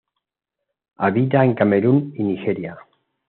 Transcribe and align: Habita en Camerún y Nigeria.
Habita 0.97 1.45
en 1.45 1.53
Camerún 1.53 2.11
y 2.17 2.23
Nigeria. 2.23 2.75